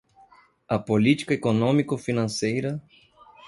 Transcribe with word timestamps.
a 0.67 0.79
política 0.79 1.31
econômico-financeira 1.31 2.81